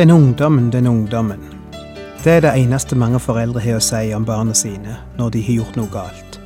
Den 0.00 0.10
ungdommen, 0.10 0.72
den 0.72 0.86
ungdommen. 0.86 1.40
Det 2.24 2.32
er 2.32 2.40
det 2.40 2.52
eneste 2.56 2.96
mange 2.96 3.18
foreldre 3.20 3.60
har 3.60 3.76
å 3.76 3.82
si 3.84 4.14
om 4.16 4.24
barna 4.24 4.54
sine 4.56 4.94
når 5.18 5.34
de 5.34 5.42
har 5.44 5.58
gjort 5.58 5.76
noe 5.76 5.92
galt. 5.92 6.38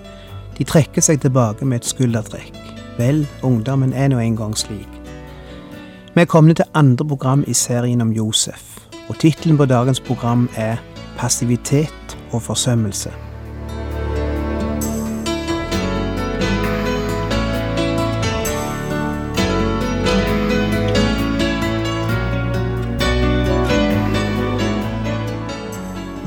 De 0.59 0.66
trekker 0.66 1.05
seg 1.07 1.20
tilbake 1.23 1.62
med 1.62 1.79
et 1.79 1.87
skuldertrekk. 1.87 2.56
Vel, 2.98 3.20
ungdommen 3.47 3.92
er 3.95 4.11
nå 4.11 4.19
engang 4.19 4.56
slik. 4.59 4.91
Vi 6.16 6.25
er 6.25 6.27
kommet 6.27 6.59
til 6.59 6.66
andre 6.75 7.06
program 7.06 7.45
i 7.47 7.55
serien 7.55 8.02
om 8.02 8.11
Josef, 8.11 8.88
og 9.06 9.20
tittelen 9.23 9.61
på 9.61 9.70
dagens 9.70 10.02
program 10.02 10.48
er 10.56 10.83
Passivitet 11.14 12.19
og 12.33 12.42
forsømmelse. 12.42 13.14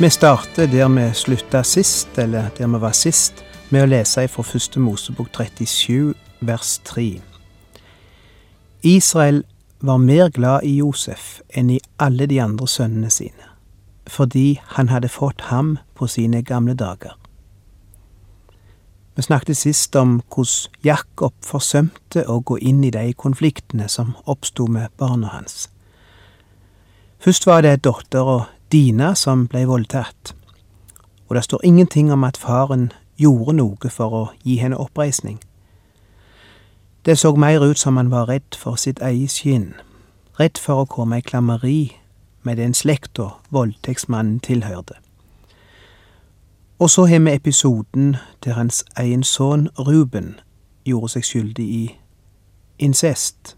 Vi 0.00 0.10
starter 0.10 0.66
der 0.66 0.88
vi 0.88 1.14
slutta 1.14 1.62
sist, 1.62 2.18
eller 2.18 2.48
der 2.58 2.66
vi 2.66 2.80
var 2.80 2.92
sist, 2.92 3.44
med 3.70 3.84
å 3.84 3.86
lese 3.86 4.24
fra 4.28 4.42
første 4.42 4.80
Mosebok 4.80 5.28
37, 5.36 6.14
vers 6.40 6.78
3. 6.84 7.20
Israel 8.82 9.42
var 9.80 9.98
mer 9.98 10.30
glad 10.30 10.64
i 10.64 10.76
Josef 10.78 11.40
enn 11.54 11.70
i 11.70 11.80
alle 11.98 12.26
de 12.26 12.40
andre 12.40 12.66
sønnene 12.68 13.10
sine, 13.10 13.50
fordi 14.06 14.60
han 14.76 14.88
hadde 14.88 15.12
fått 15.12 15.44
ham 15.52 15.76
på 15.94 16.06
sine 16.06 16.42
gamle 16.42 16.74
dager. 16.74 17.14
Vi 19.14 19.22
snakket 19.22 19.56
sist 19.56 19.96
om 19.96 20.22
hvordan 20.32 20.82
Jakob 20.82 21.34
forsømte 21.44 22.24
å 22.26 22.40
gå 22.40 22.56
inn 22.58 22.80
i 22.84 22.90
de 22.90 23.12
konfliktene 23.12 23.88
som 23.92 24.16
oppsto 24.24 24.66
med 24.66 24.88
barna 24.96 25.34
hans. 25.36 25.68
Først 27.20 27.46
var 27.46 27.62
det 27.62 27.82
dattera 27.84 28.46
Dina 28.72 29.14
som 29.14 29.48
ble 29.52 29.66
voldtatt, 29.68 30.30
og 31.28 31.34
det 31.36 31.44
står 31.44 31.60
ingenting 31.64 32.12
om 32.12 32.24
at 32.24 32.38
faren 32.40 32.86
gjorde 33.20 33.52
noe 33.58 33.88
for 33.92 34.14
å 34.16 34.20
gi 34.48 34.54
henne 34.56 34.78
oppreisning. 34.80 35.42
Det 37.04 37.18
så 37.20 37.34
mer 37.36 37.60
ut 37.60 37.78
som 37.78 37.98
han 38.00 38.08
var 38.08 38.30
redd 38.30 38.56
for 38.56 38.80
sitt 38.80 39.02
eget 39.04 39.34
skinn, 39.34 39.74
redd 40.40 40.56
for 40.56 40.80
å 40.80 40.88
komme 40.88 41.18
i 41.20 41.24
klammeri 41.26 41.98
med 42.48 42.56
den 42.56 42.72
slekta 42.72 43.26
voldtektsmannen 43.52 44.38
tilhørte. 44.40 44.96
Og 46.80 46.90
så 46.90 47.04
har 47.10 47.20
vi 47.20 47.34
episoden 47.34 48.16
der 48.44 48.56
hans 48.56 48.84
egen 48.96 49.22
sønn 49.22 49.68
Ruben 49.76 50.40
gjorde 50.88 51.12
seg 51.18 51.28
skyldig 51.28 51.68
i 51.68 51.82
incest, 52.78 53.52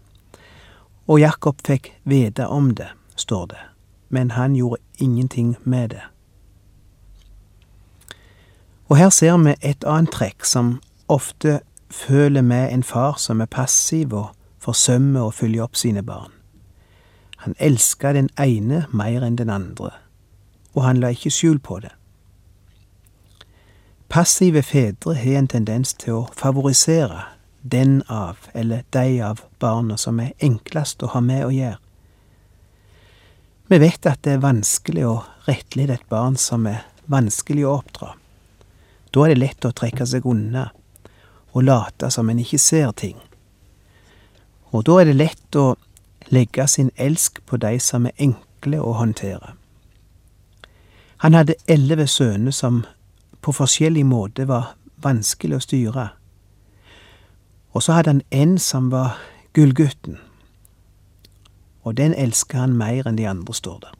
og 1.07 1.23
Jakob 1.23 1.63
fikk 1.63 1.93
vite 2.03 2.49
om 2.51 2.73
det, 2.75 2.89
står 3.15 3.47
det 3.53 3.63
men 4.09 4.31
han 4.31 4.55
gjorde 4.55 4.81
ingenting 4.97 5.55
med 5.63 5.89
det. 5.89 6.01
Og 8.87 8.97
her 8.97 9.09
ser 9.09 9.37
vi 9.37 9.55
et 9.61 9.83
annet 9.83 10.11
trekk 10.13 10.45
som 10.45 10.79
ofte 11.07 11.59
føler 11.89 12.41
med 12.41 12.73
en 12.73 12.83
far 12.83 13.17
som 13.17 13.41
er 13.41 13.49
passiv 13.49 14.13
og 14.13 14.31
forsømmer 14.61 15.25
å 15.25 15.33
følge 15.33 15.63
opp 15.63 15.75
sine 15.75 16.03
barn. 16.03 16.31
Han 17.45 17.55
elska 17.59 18.13
den 18.13 18.29
ene 18.41 18.85
mer 18.93 19.25
enn 19.25 19.37
den 19.37 19.49
andre, 19.49 19.91
og 20.73 20.83
han 20.83 20.97
la 21.01 21.13
ikke 21.13 21.33
skjul 21.33 21.59
på 21.59 21.79
det. 21.79 21.93
Passive 24.09 24.61
fedre 24.63 25.15
har 25.15 25.39
en 25.39 25.47
tendens 25.47 25.93
til 25.93 26.13
å 26.13 26.27
favorisere 26.33 27.25
den 27.61 28.03
av 28.07 28.37
eller 28.53 28.85
de 28.93 29.21
av 29.21 29.41
barna 29.59 29.97
som 29.97 30.19
er 30.19 30.33
enklest 30.39 31.03
å 31.03 31.09
ha 31.13 31.21
med 31.21 31.45
å 31.45 31.53
gjøre. 31.53 31.84
Vi 33.67 33.77
vet 33.81 34.05
at 34.05 34.21
det 34.21 34.35
er 34.35 34.43
vanskelig 34.43 35.07
å 35.09 35.13
rettlede 35.47 35.95
et 35.97 36.09
barn 36.09 36.35
som 36.37 36.67
er 36.69 36.83
vanskelig 37.09 37.63
å 37.65 37.79
oppdra. 37.79 38.11
Da 39.09 39.23
er 39.25 39.33
det 39.33 39.41
lett 39.41 39.65
å 39.65 39.73
trekke 39.73 40.05
seg 40.05 40.27
unna 40.29 40.67
og 41.55 41.65
late 41.65 42.11
som 42.13 42.29
en 42.29 42.41
ikke 42.43 42.59
ser 42.61 42.91
ting. 42.93 43.17
Og 44.69 44.85
da 44.85 44.99
er 45.01 45.09
det 45.09 45.17
lett 45.17 45.57
å 45.57 45.71
legge 46.29 46.67
sin 46.69 46.91
elsk 46.95 47.41
på 47.49 47.57
de 47.57 47.79
som 47.81 48.05
er 48.05 48.13
enkle 48.21 48.83
å 48.83 48.93
håndtere. 48.99 49.55
Han 51.25 51.33
hadde 51.33 51.57
elleve 51.65 52.05
sønner 52.11 52.53
som 52.53 52.83
på 53.41 53.53
forskjellig 53.55 54.05
måte 54.05 54.45
var 54.45 54.75
vanskelig 55.01 55.57
å 55.57 55.65
styre. 55.65 56.05
Og 57.73 57.81
så 57.81 57.97
hadde 57.97 58.13
han 58.13 58.23
en 58.29 58.57
som 58.61 58.91
var 58.93 59.17
gullgutten 59.57 60.19
og 61.85 61.97
den 61.97 62.13
elsker 62.17 62.57
han 62.59 62.73
mer 62.73 63.05
enn 63.05 63.17
de 63.19 63.27
andre, 63.29 63.53
står 63.53 63.79
det. 63.85 63.93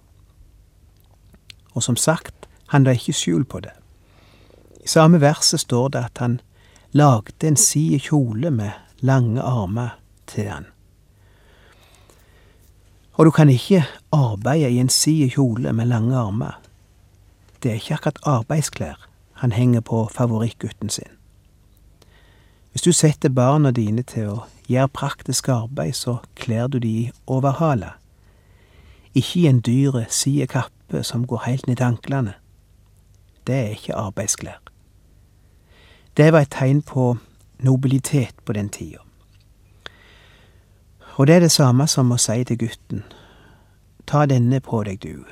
Og 1.77 1.83
som 1.83 1.95
sagt, 1.95 2.49
han 2.73 2.83
la 2.83 2.95
ikke 2.97 3.13
skjul 3.13 3.45
på 3.45 3.61
det. 3.61 3.75
I 4.81 4.89
samme 4.89 5.21
verset 5.21 5.61
står 5.61 5.93
det 5.93 6.01
at 6.09 6.17
han 6.17 6.39
lagde 6.91 7.47
en 7.47 7.57
sid 7.57 7.99
kjole 8.07 8.49
med 8.51 8.71
lange 9.05 9.41
armer 9.41 9.99
til 10.27 10.49
han. 10.49 10.65
Og 13.15 13.25
du 13.25 13.31
kan 13.31 13.49
ikke 13.49 13.85
arbeide 14.11 14.71
i 14.71 14.81
en 14.81 14.89
sid 14.89 15.29
kjole 15.37 15.73
med 15.73 15.85
lange 15.87 16.17
armer. 16.17 16.57
Det 17.63 17.71
er 17.71 17.75
ikke 17.79 17.99
akkurat 17.99 18.23
arbeidsklær 18.23 19.07
han 19.41 19.51
henger 19.51 19.81
på 19.81 20.09
favorittgutten 20.13 20.89
sin. 20.89 21.11
Hvis 22.75 22.81
du 22.81 22.91
setter 22.91 23.29
barna 23.29 23.69
dine 23.71 24.03
til 24.03 24.25
å 24.27 24.41
gjøre 24.67 24.91
praktisk 24.91 25.47
arbeid, 25.47 25.93
så 25.95 26.17
kler 26.35 26.67
du 26.67 26.75
de 26.83 26.89
i 26.89 27.11
overhala. 27.23 27.93
Ikke 29.15 29.39
i 29.39 29.45
en 29.47 29.61
dyr 29.63 30.01
sidekappe 30.11 30.99
som 31.07 31.23
går 31.23 31.45
helt 31.45 31.69
ned 31.69 31.79
anklene. 31.79 32.33
Det 33.47 33.55
er 33.55 33.77
ikke 33.77 33.95
arbeidsklær. 33.95 34.59
Det 36.19 36.27
var 36.33 36.43
et 36.43 36.51
tegn 36.51 36.81
på 36.81 37.05
nobilitet 37.63 38.43
på 38.43 38.57
den 38.59 38.67
tida. 38.69 38.99
Og 41.15 41.27
det 41.27 41.35
er 41.37 41.47
det 41.47 41.51
samme 41.55 41.87
som 41.87 42.11
å 42.11 42.19
si 42.19 42.43
til 42.43 42.59
gutten, 42.59 43.05
ta 44.03 44.25
denne 44.27 44.59
på 44.59 44.83
deg, 44.83 44.99
du, 44.99 45.23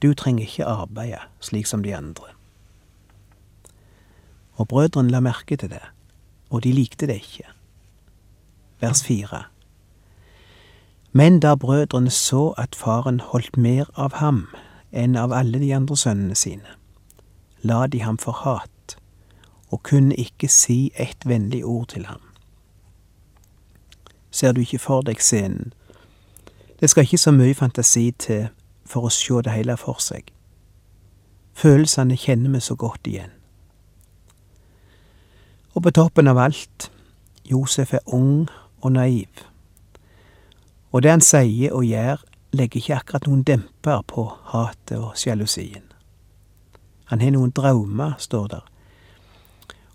du 0.00 0.14
trenger 0.16 0.48
ikke 0.48 0.72
arbeide 0.72 1.20
slik 1.44 1.68
som 1.68 1.84
de 1.84 1.92
andre. 1.92 2.32
Og 4.56 4.72
brødrene 4.72 5.12
la 5.12 5.20
merke 5.20 5.60
til 5.60 5.76
det 5.76 5.84
og 6.50 6.64
de 6.64 6.72
likte 6.72 7.06
det 7.06 7.14
ikke. 7.14 7.48
Vers 8.80 9.02
fire. 9.04 9.44
Men 11.12 11.40
da 11.40 11.54
brødrene 11.54 12.10
så 12.10 12.54
at 12.58 12.74
faren 12.74 13.20
holdt 13.20 13.56
mer 13.56 13.88
av 13.94 14.12
ham 14.20 14.46
enn 14.92 15.16
av 15.16 15.32
alle 15.32 15.58
de 15.58 15.74
andre 15.74 15.96
sønnene 15.96 16.34
sine, 16.34 16.76
la 17.62 17.86
de 17.86 18.02
ham 18.02 18.18
for 18.18 18.32
hat 18.44 18.96
og 19.68 19.82
kunne 19.82 20.16
ikke 20.16 20.48
si 20.48 20.92
et 20.96 21.26
vennlig 21.26 21.64
ord 21.64 21.86
til 21.88 22.06
ham. 22.06 22.20
Ser 24.30 24.52
du 24.52 24.60
ikke 24.60 24.78
for 24.78 25.02
deg 25.02 25.20
scenen? 25.20 25.72
Det 26.80 26.90
skal 26.90 27.02
ikke 27.02 27.18
så 27.18 27.32
mye 27.32 27.54
fantasi 27.54 28.10
til 28.18 28.48
for 28.86 29.08
å 29.08 29.12
sjå 29.12 29.42
det 29.44 29.52
hele 29.52 29.76
for 29.76 30.00
seg. 30.00 30.30
Følelsene 31.58 32.16
kjenner 32.16 32.54
vi 32.54 32.60
så 32.60 32.76
godt 32.78 33.06
igjen. 33.06 33.37
Og 35.78 35.82
på 35.82 35.92
toppen 35.94 36.26
av 36.26 36.40
alt, 36.42 36.88
Josef 37.46 37.92
er 37.94 38.00
ung 38.10 38.48
og 38.82 38.92
naiv. 38.96 39.44
Og 40.90 41.04
det 41.04 41.12
han 41.12 41.22
sier 41.22 41.70
og 41.70 41.84
gjør, 41.86 42.24
legger 42.50 42.80
ikke 42.80 42.96
akkurat 42.96 43.28
noen 43.28 43.44
demper 43.46 44.00
på 44.10 44.24
hatet 44.50 44.96
og 44.98 45.12
sjalusien. 45.20 45.84
Han 47.12 47.22
har 47.22 47.30
noen 47.30 47.54
drømmer, 47.54 48.16
står 48.18 48.48
der. 48.56 48.64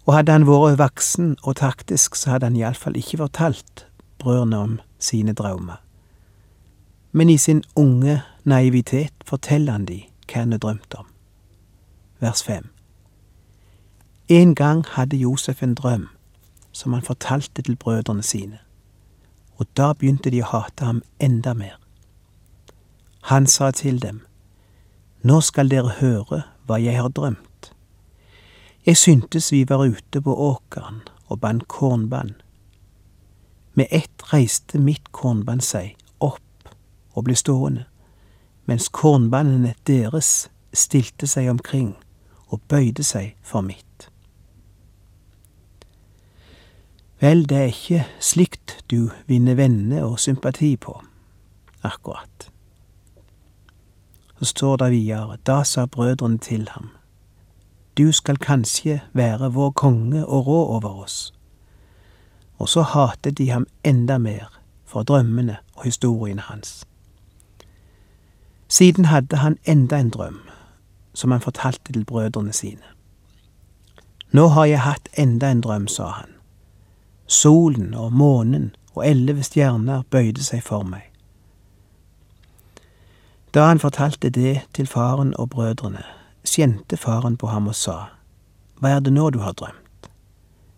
Og 0.05 0.15
hadde 0.15 0.31
han 0.31 0.47
vært 0.47 0.79
voksen 0.79 1.33
og 1.43 1.57
taktisk, 1.59 2.15
så 2.15 2.37
hadde 2.37 2.47
han 2.47 2.59
iallfall 2.61 2.95
ikke 2.95 3.19
fortalt 3.25 3.83
brødrene 4.23 4.61
om 4.63 4.77
sine 5.03 5.35
drømmer. 5.35 5.81
Men 7.11 7.29
i 7.29 7.35
sin 7.37 7.59
unge 7.75 8.21
naivitet 8.47 9.27
forteller 9.27 9.75
han 9.75 9.91
de 9.91 10.05
hva 10.29 10.45
han 10.45 10.55
har 10.55 10.63
drømt 10.63 10.95
om. 10.95 11.11
Vers 12.23 12.47
fem. 12.47 12.72
En 14.33 14.55
gang 14.55 14.85
hadde 14.87 15.17
Josef 15.17 15.63
en 15.63 15.75
drøm 15.75 16.07
som 16.71 16.93
han 16.93 17.01
fortalte 17.01 17.61
til 17.61 17.75
brødrene 17.75 18.23
sine, 18.23 18.59
og 19.55 19.65
da 19.77 19.91
begynte 19.93 20.31
de 20.33 20.39
å 20.41 20.47
hate 20.49 20.87
ham 20.87 21.01
enda 21.21 21.51
mer. 21.53 21.75
Han 23.29 23.45
sa 23.47 23.69
til 23.71 23.99
dem, 24.01 24.23
Nå 25.21 25.37
skal 25.41 25.69
dere 25.69 25.93
høre 25.99 26.39
hva 26.65 26.79
jeg 26.81 26.97
har 26.97 27.13
drømt. 27.13 27.69
Jeg 28.85 28.97
syntes 28.97 29.51
vi 29.51 29.61
var 29.69 29.85
ute 29.85 30.21
på 30.21 30.33
åkeren 30.33 31.03
og 31.27 31.39
bandt 31.39 31.67
kornbånd. 31.67 32.33
Med 33.73 33.87
ett 33.91 34.25
reiste 34.33 34.81
mitt 34.81 35.11
kornbånd 35.11 35.61
seg 35.61 35.93
opp 36.19 36.73
og 37.13 37.27
ble 37.29 37.37
stående, 37.37 37.85
mens 38.65 38.89
kornbåndene 38.89 39.75
deres 39.87 40.49
stilte 40.73 41.29
seg 41.29 41.53
omkring 41.53 41.93
og 42.47 42.65
bøyde 42.67 43.05
seg 43.05 43.35
for 43.45 43.61
mitt. 43.61 44.09
Vel, 47.23 47.49
det 47.49 47.57
er 47.57 47.69
ikke 47.71 48.07
slikt 48.19 48.73
du 48.91 49.09
vinner 49.27 49.55
venner 49.55 50.03
og 50.03 50.19
sympati 50.19 50.75
på, 50.75 50.97
akkurat. 51.83 52.49
Så 54.39 54.45
står 54.45 54.75
det 54.81 54.89
videre, 54.91 55.37
da 55.47 55.61
sa 55.63 55.85
brødrene 55.85 56.37
til 56.37 56.67
ham, 56.71 56.89
du 57.97 58.11
skal 58.11 58.37
kanskje 58.37 58.99
være 59.13 59.53
vår 59.53 59.69
konge 59.71 60.25
og 60.25 60.47
rå 60.47 60.65
over 60.75 61.03
oss. 61.03 61.33
Og 62.57 62.69
så 62.69 62.81
hatet 62.81 63.37
de 63.37 63.49
ham 63.49 63.67
enda 63.83 64.17
mer 64.17 64.59
for 64.85 65.03
drømmene 65.03 65.57
og 65.73 65.83
historiene 65.83 66.41
hans. 66.41 66.87
Siden 68.67 69.05
hadde 69.05 69.37
han 69.37 69.57
enda 69.63 69.99
en 69.99 70.09
drøm, 70.09 70.41
som 71.13 71.31
han 71.31 71.41
fortalte 71.41 71.93
til 71.93 72.05
brødrene 72.05 72.53
sine. 72.53 72.83
Nå 74.31 74.47
har 74.47 74.65
jeg 74.65 74.81
hatt 74.81 75.09
enda 75.17 75.51
en 75.51 75.61
drøm, 75.61 75.87
sa 75.87 76.07
han. 76.07 76.32
Solen 77.33 77.93
og 77.97 78.13
månen 78.13 78.75
og 78.93 79.07
elleve 79.07 79.43
stjerner 79.43 80.03
bøyde 80.13 80.43
seg 80.45 80.61
for 80.61 80.85
meg. 80.85 81.07
Da 83.53 83.67
han 83.69 83.81
fortalte 83.81 84.29
det 84.29 84.59
til 84.73 84.87
faren 84.87 85.33
og 85.41 85.49
brødrene, 85.49 86.03
skjente 86.45 86.97
faren 86.97 87.37
på 87.37 87.49
ham 87.49 87.67
og 87.67 87.75
sa, 87.75 87.97
Hva 88.77 88.97
er 88.97 89.01
det 89.01 89.13
nå 89.13 89.29
du 89.33 89.39
har 89.41 89.57
drømt? 89.57 90.09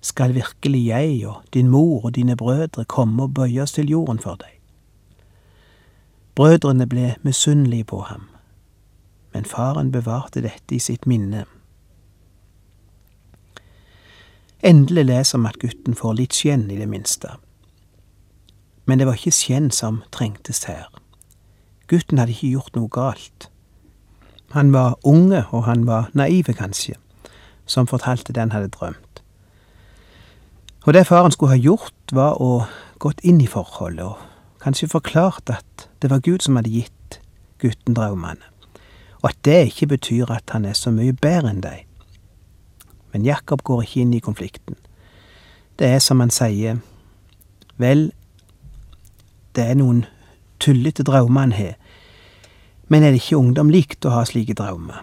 Skal 0.01 0.35
virkelig 0.35 0.85
jeg 0.87 1.27
og 1.27 1.43
din 1.53 1.69
mor 1.69 2.05
og 2.05 2.15
dine 2.15 2.35
brødre 2.37 2.85
komme 2.85 3.23
og 3.23 3.33
bøye 3.33 3.61
oss 3.63 3.75
til 3.75 3.89
jorden 3.89 4.19
for 4.19 4.39
deg? 4.39 4.53
Brødrene 6.35 6.87
ble 6.87 7.15
misunnelige 7.23 7.83
på 7.83 7.99
ham, 7.99 8.29
men 9.33 9.45
faren 9.45 9.91
bevarte 9.91 10.43
dette 10.43 10.75
i 10.75 10.79
sitt 10.79 11.07
minne. 11.07 11.45
Endelig 14.65 15.05
leser 15.05 15.37
vi 15.43 15.49
at 15.51 15.59
gutten 15.61 15.97
får 15.97 16.15
litt 16.17 16.33
skjenn, 16.33 16.69
i 16.73 16.79
det 16.79 16.87
minste. 16.89 17.35
Men 18.85 18.97
det 18.97 19.05
var 19.05 19.19
ikke 19.19 19.35
skjenn 19.37 19.69
som 19.69 20.01
trengtes 20.11 20.63
her. 20.65 20.87
Gutten 21.85 22.17
hadde 22.17 22.33
ikke 22.33 22.55
gjort 22.55 22.77
noe 22.77 22.89
galt. 22.89 23.49
Han 24.57 24.73
var 24.73 24.97
unge, 25.05 25.43
og 25.53 25.67
han 25.69 25.85
var 25.85 26.09
naive, 26.17 26.55
kanskje, 26.57 26.97
som 27.69 27.85
fortalte 27.85 28.33
det 28.33 28.41
han 28.41 28.55
hadde 28.55 28.73
drømt. 28.73 29.21
Og 30.85 30.93
det 30.93 31.05
faren 31.07 31.33
skulle 31.33 31.53
ha 31.53 31.61
gjort, 31.61 32.13
var 32.13 32.41
å 32.41 32.65
gått 33.01 33.21
inn 33.21 33.41
i 33.41 33.49
forholdet 33.49 34.05
og 34.05 34.21
kanskje 34.65 34.89
forklart 34.89 35.49
at 35.53 35.87
det 36.01 36.09
var 36.09 36.23
Gud 36.25 36.41
som 36.41 36.57
hadde 36.57 36.73
gitt 36.73 37.19
gutten 37.61 37.97
drømmene, 37.97 38.41
og 39.21 39.29
at 39.29 39.41
det 39.45 39.59
ikke 39.69 39.93
betyr 39.93 40.31
at 40.33 40.53
han 40.53 40.65
er 40.65 40.77
så 40.77 40.93
mye 40.93 41.13
bedre 41.13 41.53
enn 41.53 41.61
deg. 41.61 41.84
Men 43.15 43.23
Jakob 43.23 43.61
går 43.63 43.85
ikke 43.85 44.01
inn 44.03 44.13
i 44.13 44.19
konflikten. 44.19 44.75
Det 45.79 45.87
er 45.87 46.01
som 46.03 46.19
han 46.19 46.33
sier, 46.35 46.81
vel, 47.79 48.09
det 49.55 49.63
er 49.71 49.77
noen 49.79 50.01
tullete 50.59 51.05
drømmer 51.07 51.45
han 51.45 51.53
har, 51.55 51.77
men 52.91 53.05
er 53.07 53.15
det 53.15 53.21
ikke 53.21 53.39
ungdom 53.39 53.71
likt 53.71 54.03
å 54.03 54.11
ha 54.11 54.25
slike 54.27 54.57
drømmer? 54.59 54.99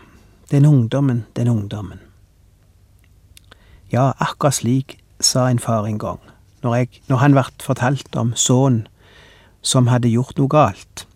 Den 0.52 0.68
ungdommen, 0.68 1.22
den 1.40 1.48
ungdommen. 1.48 2.02
Ja, 3.88 4.10
akkurat 4.20 4.58
slik 4.60 4.98
sa 5.16 5.46
en 5.48 5.62
far 5.62 5.88
en 5.88 5.96
gang, 5.96 6.20
når, 6.60 6.76
jeg, 6.76 7.00
når 7.08 7.24
han 7.24 7.38
vart 7.40 7.64
fortalt 7.64 8.20
om 8.20 8.34
sønnen 8.36 8.84
som 9.64 9.88
hadde 9.88 10.12
gjort 10.12 10.36
noe 10.36 10.52
galt, 10.52 11.06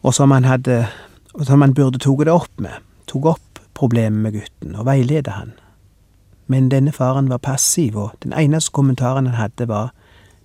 og 0.00 0.16
som 0.16 0.32
han 0.32 0.48
hadde, 0.48 0.86
som 1.36 1.60
han 1.60 1.76
burde 1.76 2.00
tatt 2.00 2.24
det 2.24 2.32
opp 2.32 2.64
med, 2.64 2.80
tok 3.12 3.32
opp 3.36 3.62
problemet 3.76 4.24
med 4.24 4.40
gutten 4.40 4.72
og 4.72 4.88
veiledet 4.88 5.36
han. 5.36 5.56
Men 6.46 6.68
denne 6.70 6.92
faren 6.92 7.28
var 7.28 7.38
passiv, 7.38 7.96
og 7.96 8.10
den 8.22 8.32
eneste 8.32 8.72
kommentaren 8.72 9.26
han 9.26 9.34
hadde, 9.34 9.68
var 9.68 9.92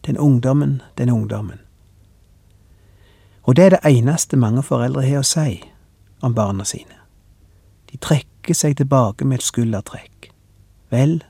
den 0.06 0.18
ungdommen, 0.18 0.82
den 0.98 1.10
ungdommen. 1.10 1.60
Og 3.44 3.56
det 3.56 3.66
er 3.66 3.70
det 3.70 3.80
eneste 3.86 4.38
mange 4.38 4.64
foreldre 4.64 5.02
har 5.06 5.22
å 5.22 5.26
si 5.26 5.62
om 6.22 6.34
barna 6.36 6.66
sine. 6.66 6.98
De 7.92 7.98
trekker 7.98 8.54
seg 8.54 8.78
tilbake 8.78 9.26
med 9.26 9.42
et 9.42 9.46
skuldertrekk. 9.46 10.30
Vel, 10.90 11.24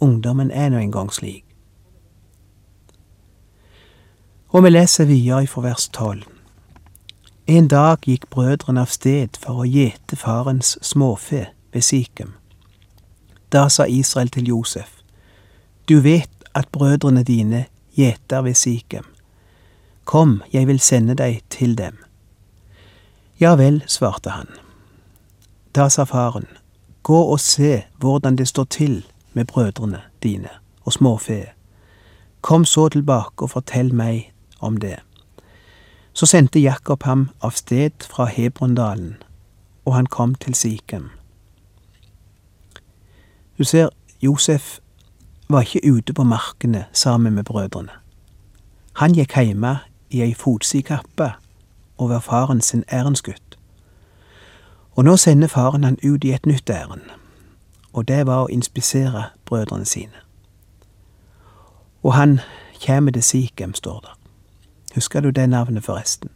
ungdommen 0.00 0.50
er 0.50 0.70
nå 0.70 0.78
engang 0.78 1.12
slik. 1.12 1.44
Og 4.54 4.62
vi 4.64 4.70
leser 4.70 5.08
videre 5.10 5.46
fra 5.50 5.64
vers 5.64 5.88
tolv. 5.88 6.28
En 7.46 7.68
dag 7.68 8.06
gikk 8.06 8.28
brødrene 8.30 8.80
av 8.80 8.92
sted 8.92 9.36
for 9.40 9.60
å 9.60 9.68
gjete 9.68 10.16
farens 10.16 10.78
småfe 10.80 11.48
ved 11.74 11.84
Sikhem. 11.84 12.36
Da 13.54 13.68
sa 13.68 13.84
Israel 13.84 14.28
til 14.28 14.46
Josef, 14.46 14.90
Du 15.88 16.00
vet 16.00 16.30
at 16.54 16.68
brødrene 16.72 17.22
dine 17.22 17.64
gjeter 17.96 18.40
ved 18.40 18.54
Sikhem. 18.54 19.04
Kom, 20.04 20.42
jeg 20.52 20.66
vil 20.66 20.80
sende 20.80 21.14
deg 21.14 21.40
til 21.50 21.78
dem. 21.78 21.96
Ja 23.40 23.54
vel, 23.54 23.82
svarte 23.86 24.30
han. 24.30 24.46
Da 25.74 25.88
sa 25.88 26.04
faren, 26.04 26.46
Gå 27.02 27.22
og 27.22 27.40
se 27.40 27.82
hvordan 27.98 28.36
det 28.36 28.48
står 28.48 28.64
til 28.64 29.06
med 29.32 29.44
brødrene 29.44 30.00
dine 30.22 30.48
og 30.84 30.92
småfe. 30.92 31.46
Kom 32.40 32.64
så 32.64 32.88
tilbake 32.88 33.42
og 33.42 33.50
fortell 33.50 33.94
meg 33.94 34.32
om 34.60 34.76
det. 34.76 34.98
Så 36.12 36.26
sendte 36.26 36.60
Jakob 36.60 37.02
ham 37.02 37.30
av 37.42 37.50
sted 37.50 37.90
fra 38.00 38.24
Hebrondalen, 38.24 39.22
og 39.84 39.94
han 39.94 40.06
kom 40.06 40.34
til 40.34 40.54
Sikhem. 40.54 41.10
Du 43.58 43.64
ser, 43.64 43.88
Josef 44.22 44.78
var 45.48 45.60
ikke 45.60 45.92
ute 45.92 46.12
på 46.12 46.24
markene 46.24 46.84
sammen 46.92 47.34
med 47.34 47.44
brødrene. 47.44 47.90
Han 48.92 49.14
gikk 49.14 49.36
hjemme 49.36 49.78
i 50.10 50.22
ei 50.22 50.34
fotsidkappe 50.34 51.32
og 51.98 52.10
var 52.10 52.20
faren 52.20 52.60
sin 52.60 52.84
ærendsgutt. 52.92 53.58
Og 54.96 55.04
nå 55.04 55.16
sender 55.16 55.48
faren 55.48 55.84
han 55.84 55.98
ut 56.04 56.24
i 56.24 56.32
et 56.32 56.46
nytt 56.46 56.70
ærend, 56.70 57.02
og 57.92 58.08
det 58.08 58.26
var 58.26 58.44
å 58.44 58.50
inspisere 58.50 59.24
brødrene 59.44 59.84
sine. 59.84 60.22
Og 62.02 62.14
han 62.14 62.40
kjem 62.80 63.12
til 63.12 63.22
Sikhem, 63.22 63.74
står 63.74 64.00
der. 64.00 64.18
Husker 64.94 65.20
du 65.20 65.30
det 65.30 65.48
navnet, 65.48 65.84
forresten? 65.84 66.30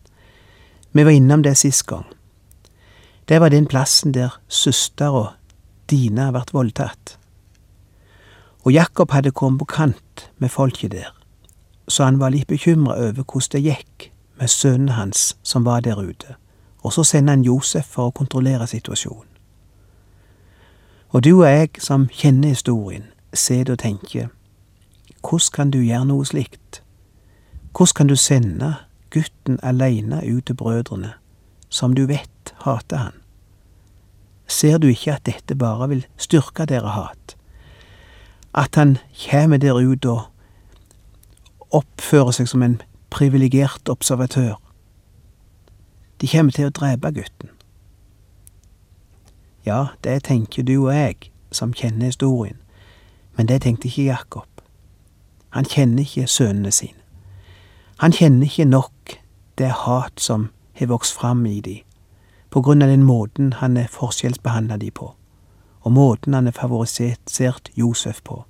Vi 0.93 1.05
var 1.05 1.11
innom 1.11 1.43
det 1.43 1.57
sist 1.57 1.87
gang. 1.87 2.07
Det 3.29 3.41
var 3.41 3.49
den 3.49 3.67
plassen 3.67 4.15
der 4.15 4.41
søstera 4.49 5.38
Dina 5.91 6.31
vart 6.35 6.55
voldtatt. 6.55 7.19
Og 8.65 8.73
Jakob 8.75 9.11
hadde 9.11 9.31
kommet 9.31 9.63
på 9.63 9.71
kant 9.79 10.29
med 10.39 10.53
folket 10.53 10.93
der 10.93 11.15
så 11.89 12.05
han 12.05 12.21
var 12.21 12.31
litt 12.31 12.49
bekymra 12.49 12.97
over 12.97 13.25
hvordan 13.25 13.53
det 13.53 13.65
gikk 13.65 14.11
med 14.39 14.53
sønnen 14.53 14.95
hans 14.95 15.37
som 15.43 15.65
var 15.65 15.81
der 15.81 15.99
ute, 15.99 16.37
og 16.83 16.93
så 16.93 17.05
sender 17.05 17.37
han 17.37 17.45
Josef 17.45 17.89
for 17.97 18.09
å 18.09 18.15
kontrollere 18.15 18.67
situasjonen. 18.69 19.27
Og 21.09 21.25
du 21.25 21.33
og 21.39 21.49
jeg 21.49 21.81
som 21.81 22.09
kjenner 22.13 22.53
historien, 22.53 23.09
ser 23.33 23.71
og 23.73 23.81
tenker, 23.81 24.29
hvordan 25.25 25.55
kan 25.55 25.71
du 25.73 25.81
gjøre 25.81 26.05
noe 26.09 26.27
slikt? 26.29 26.83
Hvordan 27.73 27.97
kan 27.97 28.11
du 28.13 28.17
sende 28.17 28.75
gutten 29.11 29.59
aleine 29.63 30.21
ut 30.25 30.45
til 30.47 30.57
brødrene, 30.57 31.15
som 31.69 31.95
du 31.97 32.05
vet 32.07 32.55
hater 32.65 33.09
han? 33.09 33.18
Ser 34.49 34.79
du 34.79 34.89
ikke 34.89 35.13
at 35.15 35.27
dette 35.27 35.55
bare 35.55 35.89
vil 35.89 36.07
styrke 36.17 36.65
dere 36.67 36.95
hat? 36.97 37.37
At 38.55 38.75
han 38.75 38.97
kjem 39.13 39.59
der 39.61 39.77
ut 39.77 40.07
og 40.09 40.23
oppfører 41.71 42.33
seg 42.33 42.49
som 42.49 42.65
en 42.65 42.81
privilegert 43.13 43.89
observatør. 43.89 44.57
De 46.21 46.29
kommer 46.29 46.53
til 46.53 46.69
å 46.69 46.75
drepe 46.75 47.13
gutten. 47.15 47.53
Ja, 49.67 49.93
det 50.05 50.23
tenker 50.25 50.65
du 50.65 50.79
og 50.87 50.95
jeg, 50.95 51.29
som 51.53 51.75
kjenner 51.77 52.09
historien, 52.09 52.57
men 53.37 53.49
det 53.49 53.63
tenkte 53.63 53.89
ikke 53.89 54.09
Jakob. 54.09 54.49
Han 55.51 55.69
kjenner 55.69 56.03
ikke 56.03 56.27
sønnene 56.27 56.73
sine. 56.73 56.97
Han 57.99 58.13
kjenner 58.13 58.47
ikke 58.47 58.65
nok 58.65 59.19
det 59.59 59.71
hat 59.85 60.21
som 60.23 60.49
har 60.79 60.87
vokst 60.87 61.15
fram 61.15 61.45
i 61.47 61.61
de, 61.61 61.81
på 62.51 62.63
grunn 62.65 62.83
av 62.83 62.89
den 62.89 63.05
måten 63.05 63.53
han 63.61 63.77
er 63.77 63.91
forskjellsbehandla 63.93 64.77
de 64.77 64.91
på, 64.91 65.13
og 65.81 65.93
måten 65.93 66.35
han 66.35 66.47
er 66.47 66.57
favorisert 66.57 67.71
Josef 67.77 68.23
på. 68.25 68.45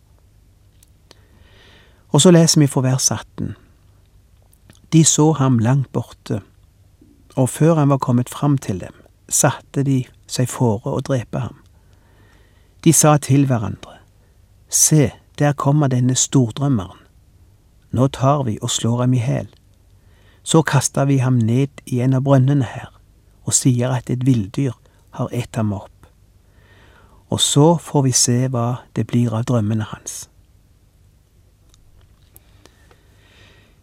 Og 2.09 2.21
så 2.21 2.31
leser 2.31 2.61
vi 2.61 2.71
fra 2.71 2.83
vers 2.87 3.11
18. 3.11 3.55
De 4.93 5.05
så 5.05 5.33
ham 5.33 5.59
langt 5.59 5.93
borte, 5.93 6.41
og 7.37 7.49
før 7.49 7.75
han 7.75 7.89
var 7.89 7.99
kommet 7.99 8.29
fram 8.29 8.59
til 8.59 8.81
dem, 8.81 8.95
satte 9.29 9.85
de 9.85 10.05
seg 10.27 10.49
fore 10.49 10.95
å 10.95 11.03
drepe 11.05 11.43
ham. 11.43 11.59
De 12.85 12.93
sa 12.93 13.17
til 13.19 13.47
hverandre, 13.47 13.99
Se, 14.69 15.11
der 15.39 15.53
kommer 15.53 15.89
denne 15.89 16.15
stordrømmeren. 16.15 16.99
Nå 17.91 18.09
tar 18.13 18.43
vi 18.45 18.59
og 18.61 18.71
slår 18.71 19.01
ham 19.01 19.15
i 19.17 19.23
hæl. 19.23 19.49
Så 20.43 20.63
kaster 20.63 21.05
vi 21.09 21.19
ham 21.19 21.39
ned 21.39 21.81
i 21.87 22.01
en 22.05 22.15
av 22.15 22.27
brønnene 22.27 22.65
her, 22.69 22.91
og 23.49 23.57
sier 23.57 23.95
at 23.97 24.11
et 24.13 24.27
villdyr 24.29 24.77
har 25.17 25.33
ett 25.33 25.57
ham 25.57 25.73
opp. 25.73 25.95
Og 27.33 27.41
så 27.41 27.77
får 27.81 28.03
vi 28.05 28.13
se 28.13 28.37
hva 28.53 28.83
det 28.97 29.07
blir 29.09 29.33
av 29.33 29.47
drømmene 29.49 29.89
hans. 29.89 30.27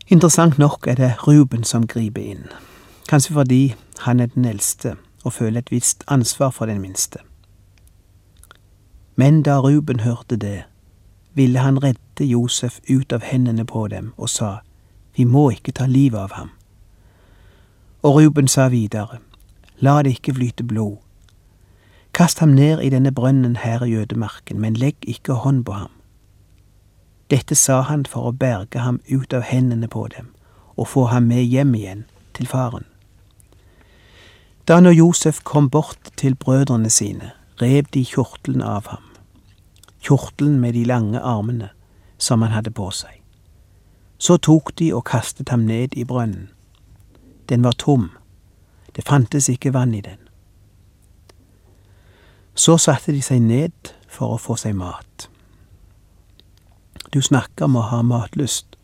Interessant 0.08 0.60
nok 0.62 0.86
er 0.88 1.00
det 1.02 1.14
Ruben 1.26 1.64
som 1.66 1.88
griper 1.90 2.22
inn, 2.22 2.46
kanskje 3.10 3.34
fordi 3.34 3.64
han 4.06 4.20
er 4.22 4.30
den 4.36 4.46
eldste 4.46 4.96
og 5.26 5.34
føler 5.34 5.64
et 5.64 5.72
visst 5.74 6.04
ansvar 6.08 6.52
for 6.54 6.70
den 6.70 6.82
minste. 6.82 7.20
Men 9.16 9.42
da 9.42 9.58
Ruben 9.60 10.00
hørte 10.06 10.38
det, 10.38 10.64
ville 11.34 11.60
han 11.60 11.82
redde 11.84 12.26
Josef 12.26 12.80
ut 12.90 13.14
av 13.14 13.26
hendene 13.26 13.66
på 13.66 13.88
dem 13.88 14.14
og 14.18 14.30
sa, 14.30 14.60
Vi 15.18 15.24
må 15.24 15.50
ikke 15.50 15.72
ta 15.72 15.86
livet 15.88 16.20
av 16.20 16.32
ham. 16.32 16.50
Og 18.04 18.20
Ruben 18.20 18.48
sa 18.48 18.68
videre, 18.68 19.18
La 19.80 20.02
det 20.04 20.18
ikke 20.18 20.34
flyte 20.34 20.64
blod. 20.64 20.98
Kast 22.14 22.40
ham 22.40 22.56
ned 22.56 22.80
i 22.80 22.90
denne 22.90 23.12
brønnen 23.12 23.58
her 23.60 23.84
i 23.84 23.92
jødemarken, 23.92 24.60
men 24.60 24.74
legg 24.74 24.96
ikke 25.04 25.34
hånd 25.44 25.66
på 25.66 25.72
ham. 25.76 25.92
Dette 27.30 27.56
sa 27.56 27.82
han 27.82 28.06
for 28.06 28.30
å 28.30 28.38
berge 28.38 28.80
ham 28.80 29.02
ut 29.10 29.34
av 29.34 29.44
hendene 29.50 29.88
på 29.92 30.08
dem 30.14 30.32
og 30.76 30.88
få 30.92 31.06
ham 31.12 31.28
med 31.32 31.44
hjem 31.44 31.74
igjen 31.76 32.04
til 32.36 32.48
faren. 32.48 32.86
Da 34.68 34.80
når 34.80 34.98
Josef 34.98 35.44
kom 35.44 35.70
bort 35.70 36.12
til 36.18 36.36
brødrene 36.36 36.90
sine, 36.90 37.32
rev 37.62 37.86
de 37.94 38.04
kjortelen 38.06 38.62
av 38.62 38.88
ham, 38.92 39.04
kjortelen 40.02 40.60
med 40.60 40.74
de 40.74 40.84
lange 40.86 41.20
armene 41.20 41.70
som 42.18 42.42
han 42.42 42.52
hadde 42.52 42.72
på 42.72 42.90
seg. 42.92 43.22
Så 44.18 44.38
tok 44.38 44.74
de 44.80 44.92
og 44.94 45.06
kastet 45.06 45.50
ham 45.50 45.66
ned 45.68 45.96
i 45.96 46.04
brønnen. 46.04 46.50
Den 47.50 47.64
var 47.64 47.78
tom, 47.78 48.10
det 48.96 49.04
fantes 49.08 49.50
ikke 49.50 49.74
vann 49.74 49.94
i 49.94 50.02
den. 50.02 50.20
Så 52.56 52.78
satte 52.78 53.12
de 53.12 53.22
seg 53.22 53.42
ned 53.42 53.94
for 54.08 54.36
å 54.36 54.40
få 54.40 54.56
seg 54.56 54.78
mat. 54.80 55.28
Du 57.12 57.22
snakker 57.22 57.68
om 57.68 57.76
å 57.80 57.88
ha 57.92 58.02
matlyst. 58.02 58.78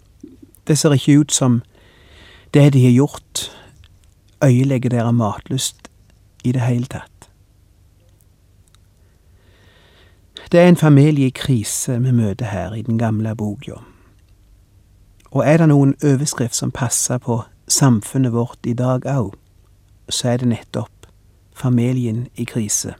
Det 0.67 0.77
ser 0.77 0.95
ikke 0.95 1.21
ut 1.23 1.31
som 1.31 1.61
det 2.53 2.73
de 2.73 2.83
har 2.83 2.91
gjort, 2.91 3.47
øyelegger 4.43 4.89
dere 4.89 5.13
matlyst 5.13 5.87
i 6.43 6.51
det 6.51 6.61
hele 6.61 6.85
tatt. 6.85 7.29
Det 10.51 10.59
er 10.59 10.67
en 10.67 10.77
familie 10.77 11.27
i 11.27 11.35
krise 11.35 11.95
vi 11.99 12.11
møter 12.11 12.45
her 12.45 12.73
i 12.75 12.81
den 12.81 12.97
gamle 12.99 13.35
boka. 13.35 13.79
Og 15.31 15.47
er 15.47 15.57
det 15.57 15.69
noen 15.71 15.93
overskrift 16.03 16.55
som 16.55 16.71
passer 16.71 17.21
på 17.23 17.43
samfunnet 17.67 18.33
vårt 18.33 18.67
i 18.67 18.73
dag 18.73 19.07
òg, 19.07 19.35
så 20.09 20.29
er 20.29 20.37
det 20.37 20.47
nettopp 20.47 21.07
familien 21.55 22.27
i 22.35 22.43
krise. 22.43 22.93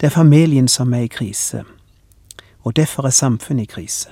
Det 0.00 0.06
er 0.06 0.10
familien 0.10 0.68
som 0.68 0.92
er 0.94 0.98
i 0.98 1.06
krise, 1.06 1.64
og 2.62 2.76
derfor 2.76 3.06
er 3.06 3.10
samfunnet 3.10 3.62
i 3.62 3.66
krise. 3.66 4.08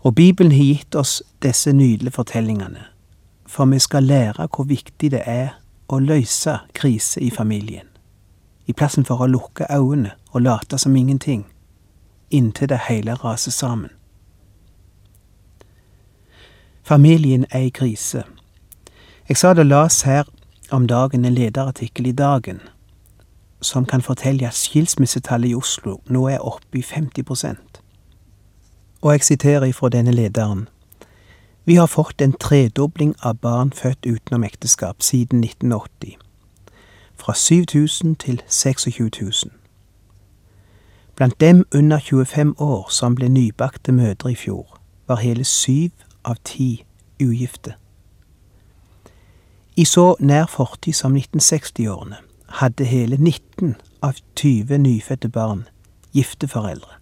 Og 0.00 0.14
Bibelen 0.14 0.52
har 0.52 0.64
gitt 0.64 0.94
oss 0.94 1.22
disse 1.42 1.72
nydelige 1.72 2.10
fortellingene, 2.10 2.84
for 3.46 3.64
vi 3.64 3.78
skal 3.78 4.02
lære 4.02 4.48
hvor 4.56 4.64
viktig 4.64 5.10
det 5.10 5.22
er 5.26 5.60
å 5.88 5.98
løse 5.98 6.58
krise 6.74 7.20
i 7.20 7.30
familien, 7.30 7.86
i 8.66 8.72
plassen 8.72 9.04
for 9.04 9.20
å 9.22 9.26
lukke 9.26 9.66
øynene 9.70 10.16
og 10.30 10.42
late 10.42 10.78
som 10.78 10.96
ingenting, 10.96 11.46
inntil 12.30 12.68
det 12.68 12.80
hele 12.88 13.14
raser 13.14 13.50
sammen. 13.50 13.90
Familien 16.82 17.44
er 17.50 17.58
i 17.58 17.68
krise. 17.68 18.24
Jeg 19.30 19.36
sa 19.36 19.54
det 19.54 19.66
las 19.66 20.02
her 20.02 20.22
om 20.70 20.86
dagen 20.86 21.24
en 21.24 21.34
lederartikkel 21.34 22.06
i 22.06 22.12
Dagen 22.12 22.60
som 23.62 23.84
kan 23.84 24.02
fortelle 24.02 24.46
at 24.46 24.54
skilsmissetallet 24.54 25.50
i 25.50 25.54
Oslo 25.54 26.00
nå 26.06 26.24
er 26.28 26.38
oppe 26.42 26.78
i 26.78 26.82
50% 26.82 27.78
Og 29.02 29.12
jeg 29.12 29.22
siterer 29.22 29.64
ifra 29.64 29.88
denne 29.88 30.10
lederen. 30.10 30.68
Vi 31.64 31.74
har 31.74 31.86
fått 31.86 32.20
en 32.20 32.32
tredobling 32.32 33.14
av 33.22 33.36
barn 33.38 33.70
født 33.72 34.06
utenom 34.06 34.44
ekteskap 34.44 35.02
siden 35.02 35.44
1980. 35.44 36.16
Fra 37.14 37.34
7000 37.34 38.16
til 38.16 38.42
26 38.48 39.10
000. 39.20 39.32
Blant 41.16 41.40
dem 41.40 41.66
under 41.74 41.98
25 41.98 42.54
år 42.58 42.88
som 42.90 43.14
ble 43.14 43.28
nybakte 43.28 43.92
mødre 43.92 44.32
i 44.32 44.34
fjor, 44.34 44.80
var 45.06 45.16
hele 45.16 45.44
syv 45.44 45.90
av 46.24 46.36
ti 46.44 46.84
ugifte. 47.22 47.74
I 49.76 49.84
så 49.84 50.16
nær 50.20 50.46
fortid 50.46 50.92
som 50.98 51.16
1960-årene 51.16 52.18
hadde 52.60 52.84
hele 52.84 53.16
19 53.16 53.76
av 54.02 54.18
20 54.36 54.78
nyfødte 54.78 55.28
barn 55.28 55.66
gifte 56.12 56.48
foreldre. 56.48 56.98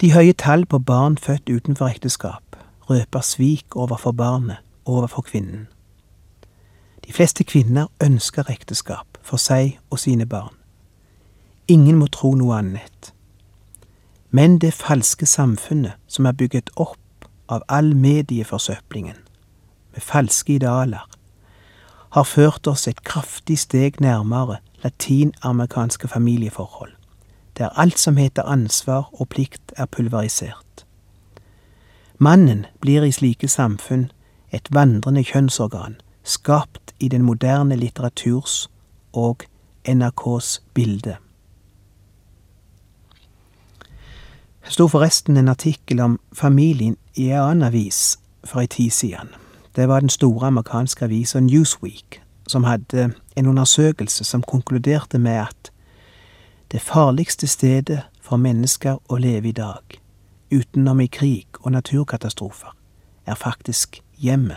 De 0.00 0.12
høye 0.12 0.32
tall 0.32 0.66
på 0.66 0.78
barn 0.78 1.18
født 1.18 1.50
utenfor 1.50 1.86
ekteskap 1.86 2.56
røper 2.90 3.20
svik 3.20 3.76
overfor 3.76 4.12
barnet 4.12 4.56
overfor 4.84 5.22
kvinnen. 5.22 5.68
De 7.06 7.12
fleste 7.12 7.44
kvinner 7.44 7.86
ønsker 8.02 8.50
ekteskap 8.50 9.18
for 9.22 9.38
seg 9.38 9.78
og 9.90 9.98
sine 9.98 10.26
barn. 10.26 10.54
Ingen 11.68 11.96
må 11.96 12.06
tro 12.06 12.34
noe 12.34 12.58
annet. 12.58 13.12
Men 14.30 14.58
det 14.58 14.74
falske 14.74 15.26
samfunnet 15.26 15.98
som 16.06 16.26
er 16.26 16.36
bygget 16.36 16.70
opp 16.76 17.28
av 17.48 17.62
all 17.68 17.94
medieforsøplingen, 17.94 19.16
med 19.92 20.02
falske 20.02 20.54
idealer, 20.54 21.08
har 22.12 22.24
ført 22.28 22.66
oss 22.66 22.88
et 22.88 23.04
kraftig 23.04 23.58
steg 23.58 24.00
nærmere 24.00 24.56
latinamerikanske 24.84 26.08
familieforhold, 26.08 26.92
der 27.58 27.68
alt 27.68 27.98
som 27.98 28.16
heter 28.16 28.42
ansvar 28.42 29.08
og 29.12 29.28
plikt 29.28 29.72
er 29.76 29.86
pulverisert. 29.86 30.86
Mannen 32.18 32.66
blir 32.80 33.02
i 33.02 33.12
slike 33.12 33.48
samfunn 33.48 34.10
et 34.52 34.68
vandrende 34.70 35.24
kjønnsorgan, 35.24 35.96
skapt 36.22 36.94
i 37.00 37.08
den 37.08 37.22
moderne 37.22 37.76
litteraturs 37.76 38.70
og 39.12 39.42
NRKs 39.88 40.62
bilde. 40.74 41.16
Det 44.62 44.72
sto 44.72 44.86
forresten 44.88 45.36
en 45.36 45.48
artikkel 45.48 46.00
om 46.00 46.20
familien 46.32 46.96
i 47.14 47.30
en 47.30 47.40
annen 47.40 47.66
avis 47.72 48.18
for 48.44 48.62
ei 48.62 48.66
tid 48.66 48.90
siden. 48.90 49.34
Det 49.76 49.88
var 49.88 50.00
den 50.00 50.08
store 50.08 50.46
amerikanske 50.46 51.04
avisa 51.04 51.40
Newsweek 51.40 52.22
som 52.48 52.64
hadde 52.64 53.12
en 53.36 53.46
undersøkelse 53.46 54.24
som 54.24 54.42
konkluderte 54.42 55.18
med 55.18 55.32
at 55.32 55.72
det 56.72 56.80
farligste 56.80 57.46
stedet 57.46 58.02
for 58.20 58.36
mennesker 58.36 58.98
å 59.08 59.16
leve 59.16 59.48
i 59.48 59.52
dag, 59.52 60.00
utenom 60.52 61.00
i 61.00 61.06
krig 61.06 61.46
og 61.60 61.72
naturkatastrofer, 61.72 62.76
er 63.26 63.34
faktisk 63.34 64.02
hjemmet. 64.18 64.56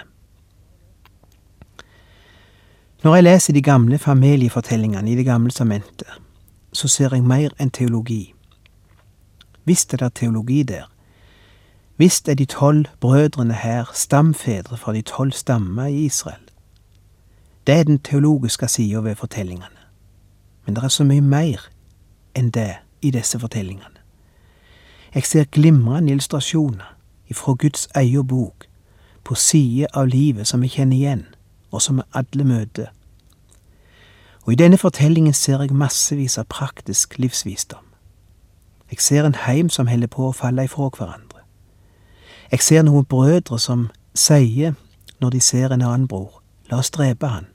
Når 3.03 3.15
jeg 3.15 3.24
leser 3.24 3.53
de 3.53 3.62
gamle 3.62 3.98
familiefortellingene 3.98 5.12
i 5.12 5.15
Det 5.15 5.25
gamle 5.25 5.51
testamentet, 5.51 6.10
så 6.74 6.88
ser 6.88 7.13
jeg 7.13 7.24
mer 7.24 7.53
enn 7.60 7.69
teologi. 7.69 8.34
Visst 9.65 9.93
er 9.93 9.98
det 9.98 10.13
teologi 10.13 10.63
der, 10.63 10.89
Visst 11.97 12.29
er 12.29 12.33
de 12.33 12.45
tolv 12.45 12.85
brødrene 12.99 13.53
her 13.53 13.85
stamfedre 13.93 14.77
fra 14.77 14.93
de 14.93 15.01
tolv 15.01 15.31
stammer 15.31 15.85
i 15.85 16.05
Israel. 16.05 16.41
Det 17.67 17.75
er 17.75 17.83
den 17.83 17.99
teologiske 17.99 18.67
sida 18.67 18.99
ved 18.99 19.15
fortellingene. 19.15 19.81
Men 20.65 20.75
det 20.75 20.83
er 20.83 20.87
så 20.87 21.03
mye 21.03 21.21
mer 21.21 21.69
enn 22.35 22.49
det 22.49 22.75
i 23.01 23.11
disse 23.11 23.39
fortellingene. 23.39 24.01
Jeg 25.15 25.23
ser 25.23 25.43
glimrende 25.43 26.11
illustrasjoner 26.11 26.95
ifra 27.27 27.53
Guds 27.53 27.87
eie 27.95 28.23
bok 28.23 28.67
på 29.23 29.35
sider 29.35 29.87
av 29.93 30.07
livet 30.07 30.47
som 30.47 30.61
vi 30.61 30.67
kjenner 30.67 30.97
igjen, 30.97 31.25
og 31.71 31.81
som 31.81 31.97
vi 31.97 32.03
alle 32.13 32.43
møter. 32.43 32.91
Og 34.45 34.53
i 34.53 34.55
denne 34.55 34.77
fortellingen 34.77 35.33
ser 35.33 35.61
jeg 35.61 35.73
massevis 35.73 36.37
av 36.37 36.45
praktisk 36.49 37.17
livsvisdom. 37.17 37.85
Jeg 38.91 38.99
ser 38.99 39.25
en 39.25 39.35
heim 39.47 39.69
som 39.69 39.87
holder 39.87 40.07
på 40.07 40.27
å 40.27 40.35
falle 40.35 40.67
ifra 40.67 40.89
hverandre. 40.89 41.25
Jeg 42.51 42.61
ser 42.61 42.83
noen 42.83 43.05
brødre 43.05 43.59
som 43.59 43.89
sier 44.15 44.75
når 45.21 45.29
de 45.29 45.41
ser 45.41 45.73
en 45.73 45.81
annen 45.81 46.07
bror, 46.07 46.41
la 46.69 46.77
oss 46.77 46.91
drepe 46.91 47.27
han. 47.27 47.47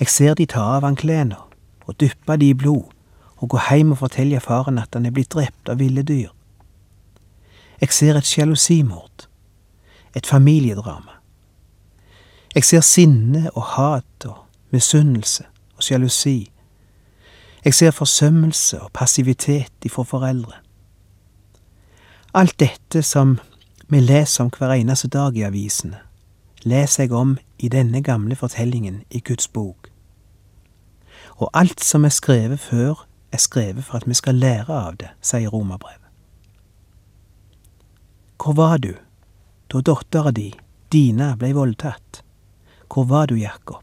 Jeg 0.00 0.08
ser 0.08 0.34
de 0.34 0.46
ta 0.46 0.62
av 0.76 0.84
han 0.84 0.96
klærne 0.96 1.38
og 1.86 1.96
dyppe 2.00 2.36
de 2.36 2.50
i 2.50 2.54
blod 2.54 2.90
og 3.40 3.48
gå 3.48 3.58
heim 3.70 3.92
og 3.92 4.02
fortelle 4.02 4.40
faren 4.40 4.78
at 4.78 4.94
han 4.94 5.06
er 5.06 5.14
blitt 5.16 5.32
drept 5.32 5.68
av 5.68 5.80
ville 5.80 6.02
dyr. 6.02 6.30
Jeg 7.80 7.92
ser 7.96 8.16
et 8.16 8.28
sjalusimord 8.28 9.30
et 10.14 10.26
familiedrama. 10.26 11.10
Jeg 12.54 12.64
ser 12.64 12.80
sinne 12.80 13.50
og 13.54 13.62
hat 13.62 14.26
og 14.26 14.36
misunnelse 14.70 15.44
og 15.76 15.82
sjalusi. 15.82 16.50
Jeg 17.64 17.74
ser 17.74 17.90
forsømmelse 17.90 18.80
og 18.80 18.92
passivitet 18.92 19.72
ifra 19.84 20.02
foreldre. 20.02 20.52
Alt 22.32 22.58
dette 22.58 23.02
som 23.02 23.38
vi 23.88 23.98
leser 24.00 24.44
om 24.44 24.50
hver 24.54 24.70
eneste 24.70 25.08
dag 25.10 25.34
i 25.34 25.42
avisene, 25.42 25.98
leser 26.62 27.02
jeg 27.02 27.12
om 27.12 27.32
i 27.58 27.68
denne 27.68 28.02
gamle 28.06 28.36
fortellingen 28.38 29.00
i 29.10 29.18
Guds 29.18 29.48
bok. 29.48 29.88
Og 31.42 31.50
alt 31.54 31.82
som 31.82 32.04
er 32.06 32.14
skrevet 32.14 32.60
før, 32.60 33.06
er 33.32 33.42
skrevet 33.42 33.84
for 33.84 33.98
at 33.98 34.06
vi 34.06 34.14
skal 34.14 34.38
lære 34.38 34.70
av 34.70 34.96
det, 35.00 35.08
sier 35.20 35.50
romerbrevet. 35.50 36.06
Hvor 38.38 38.54
var 38.54 38.78
du 38.78 38.94
da 39.72 39.80
dattera 39.80 40.30
di, 40.30 40.52
Dina, 40.92 41.34
blei 41.36 41.50
voldtatt? 41.52 42.22
Hvor 42.94 43.04
var 43.10 43.26
du, 43.26 43.34
Jakob? 43.34 43.82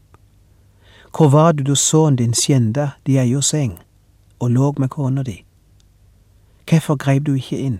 Hvor 1.12 1.28
var 1.28 1.52
du 1.52 1.62
da 1.64 1.76
sønnen 1.76 2.16
din 2.16 2.34
skjenda 2.34 2.90
di 3.06 3.18
eia 3.20 3.40
seng 3.44 3.76
og 4.40 4.50
låg 4.50 4.80
med 4.80 4.88
kona 4.88 5.22
di? 5.22 5.42
Hvorfor 6.64 6.96
greip 6.96 7.26
du 7.26 7.34
ikke 7.34 7.60
inn? 7.60 7.78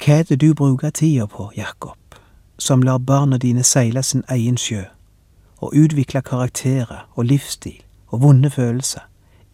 Hva 0.00 0.14
er 0.18 0.22
det 0.22 0.40
du 0.40 0.54
bruker 0.54 0.90
tida 0.90 1.26
på, 1.26 1.50
Jakob, 1.56 1.98
som 2.58 2.82
lar 2.82 2.98
barna 2.98 3.36
dine 3.38 3.62
seile 3.62 4.02
sin 4.02 4.22
egen 4.32 4.56
sjø, 4.56 4.86
og 5.60 5.76
utvikle 5.76 6.22
karakterer 6.24 7.04
og 7.12 7.24
livsstil 7.24 7.82
og 8.08 8.22
vonde 8.22 8.50
følelser, 8.50 9.04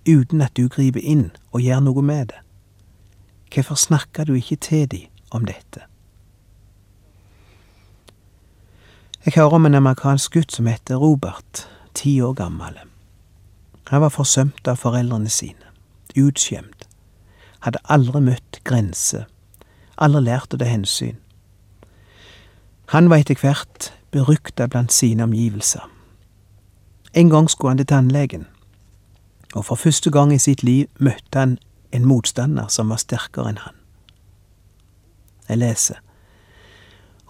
uten 0.06 0.40
at 0.40 0.54
du 0.56 0.68
griper 0.68 1.02
inn 1.02 1.32
og 1.50 1.66
gjør 1.66 1.82
noe 1.88 2.02
med 2.02 2.30
det? 2.30 2.40
Hvorfor 3.50 3.74
snakker 3.74 4.24
du 4.24 4.34
ikke 4.38 4.56
til 4.56 4.86
dem 4.90 5.10
om 5.30 5.44
dette? 5.50 5.82
Jeg 9.26 9.34
hører 9.34 9.58
om 9.58 9.66
en 9.66 9.74
amerikansk 9.74 10.32
gutt 10.32 10.52
som 10.54 10.66
heter 10.70 11.02
Robert, 11.02 11.66
ti 11.94 12.20
år 12.22 12.38
gammel. 12.38 12.78
Han 13.90 14.00
var 14.00 14.14
forsømt 14.14 14.68
av 14.68 14.78
foreldrene 14.78 15.30
sine, 15.30 15.74
utskjemt, 16.14 16.86
hadde 17.66 17.82
aldri 17.90 18.22
møtt 18.22 18.60
grenser, 18.62 19.26
aldri 19.96 20.26
lært 20.26 20.54
å 20.54 20.60
ta 20.60 20.68
hensyn. 20.68 21.16
Han 22.92 23.10
var 23.10 23.22
etter 23.22 23.38
hvert 23.40 23.92
berykta 24.14 24.68
blant 24.70 24.92
sine 24.92 25.24
omgivelser. 25.24 25.84
En 27.14 27.30
gang 27.30 27.48
skulle 27.50 27.70
han 27.70 27.80
til 27.80 27.88
tannlegen, 27.90 28.46
og 29.54 29.64
for 29.64 29.80
første 29.80 30.10
gang 30.10 30.32
i 30.32 30.38
sitt 30.38 30.62
liv 30.62 30.86
møtte 31.00 31.38
han 31.38 31.58
en 31.92 32.04
motstander 32.04 32.68
som 32.68 32.92
var 32.92 33.00
sterkere 33.00 33.54
enn 33.54 33.62
han. 33.64 33.76
Jeg 35.48 35.62
leser. 35.62 36.02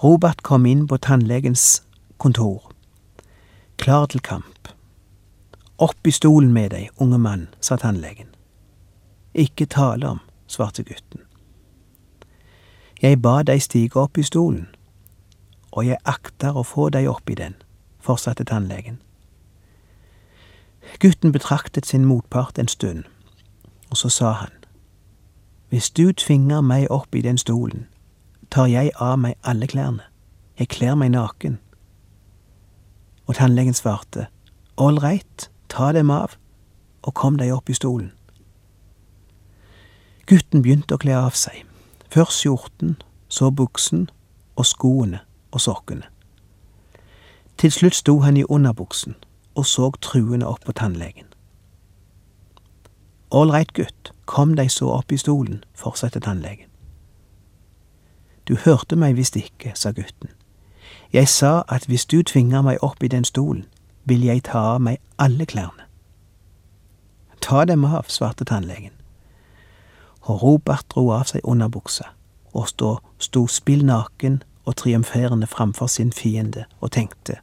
Robert 0.03 0.43
kom 0.43 0.67
inn 0.67 0.87
på 0.89 0.99
tannlegens 1.01 1.83
kontor, 2.19 2.73
klar 3.79 4.07
til 4.13 4.21
kamp. 4.21 4.69
Opp 5.79 6.09
i 6.09 6.13
stolen 6.13 6.53
med 6.53 6.73
deg, 6.73 6.91
unge 7.01 7.19
mann, 7.21 7.49
sa 7.61 7.77
tannlegen. 7.77 8.29
Ikke 9.37 9.67
tale 9.69 10.09
om, 10.09 10.21
svarte 10.49 10.83
gutten. 10.83 11.21
Jeg 13.03 13.23
ba 13.23 13.43
deg 13.43 13.61
stige 13.63 14.01
opp 14.01 14.19
i 14.19 14.23
stolen, 14.23 14.69
og 15.73 15.85
jeg 15.85 15.99
akter 16.09 16.57
å 16.57 16.63
få 16.65 16.89
deg 16.89 17.09
opp 17.11 17.29
i 17.29 17.35
den, 17.37 17.53
fortsatte 18.01 18.45
tannlegen. 18.49 19.03
Gutten 20.99 21.33
betraktet 21.33 21.87
sin 21.87 22.07
motpart 22.09 22.59
en 22.59 22.69
stund, 22.69 23.05
og 23.91 23.97
så 23.97 24.09
sa 24.09 24.31
han, 24.33 24.53
Hvis 25.69 25.91
du 25.91 26.13
tvinger 26.13 26.61
meg 26.61 26.87
opp 26.91 27.15
i 27.15 27.21
den 27.21 27.39
stolen, 27.39 27.87
tar 28.51 28.67
jeg 28.67 28.91
av 28.97 29.19
meg 29.19 29.35
alle 29.45 29.67
klærne, 29.67 30.03
jeg 30.59 30.69
kler 30.69 30.95
meg 30.95 31.11
naken. 31.11 31.59
Og 33.27 33.35
tannlegen 33.35 33.75
svarte, 33.75 34.27
All 34.79 34.99
right, 34.99 35.51
ta 35.69 35.93
dem 35.93 36.11
av, 36.11 36.39
og 37.03 37.15
kom 37.15 37.37
deg 37.37 37.53
opp 37.53 37.69
i 37.69 37.75
stolen. 37.75 38.13
Gutten 40.27 40.63
begynte 40.63 40.95
å 40.95 40.99
kle 40.99 41.13
av 41.19 41.37
seg, 41.37 41.67
først 42.11 42.41
skjorten, 42.41 42.97
så 43.29 43.51
buksen 43.51 44.11
og 44.57 44.67
skoene 44.67 45.21
og 45.53 45.61
sokkene. 45.61 46.03
Til 47.59 47.73
slutt 47.73 47.95
sto 47.95 48.21
han 48.21 48.37
i 48.37 48.45
underbuksen 48.45 49.15
og 49.55 49.67
så 49.67 49.91
truende 50.01 50.47
opp 50.47 50.65
på 50.65 50.73
tannlegen. 50.73 51.27
Ålreit, 53.31 53.73
gutt, 53.73 54.13
kom 54.25 54.55
deg 54.57 54.71
så 54.71 54.91
opp 54.99 55.13
i 55.13 55.17
stolen, 55.17 55.65
fortsatte 55.75 56.21
tannlegen. 56.21 56.69
Du 58.49 58.55
hørte 58.65 58.97
meg 58.97 59.17
visst 59.17 59.37
ikke, 59.37 59.73
sa 59.75 59.91
gutten. 59.91 60.31
Jeg 61.13 61.29
sa 61.29 61.63
at 61.69 61.87
hvis 61.87 62.07
du 62.07 62.23
tvinger 62.23 62.63
meg 62.63 62.79
opp 62.83 63.03
i 63.03 63.09
den 63.09 63.25
stolen, 63.25 63.65
vil 64.05 64.23
jeg 64.23 64.45
ta 64.47 64.77
av 64.77 64.81
meg 64.81 65.01
alle 65.19 65.47
klærne. 65.47 65.89
Ta 67.41 67.65
dem 67.65 67.85
av, 67.85 68.07
svarte 68.09 68.45
tannlegen. 68.45 68.96
Og 70.27 70.43
Robert 70.43 70.85
dro 70.91 71.11
av 71.15 71.29
seg 71.31 71.45
underbuksa 71.45 72.11
og 72.57 72.69
stå, 72.69 72.97
sto 73.19 73.47
spill 73.47 73.91
og 73.91 74.77
triumferende 74.77 75.47
framfor 75.47 75.87
sin 75.87 76.13
fiende 76.13 76.65
og 76.81 76.93
tenkte, 76.93 77.37